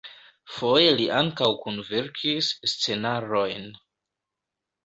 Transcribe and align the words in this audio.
Foje 0.53 0.93
li 0.99 1.05
ankaŭ 1.17 1.49
kunverkis 1.65 2.51
scenarojn. 2.75 3.73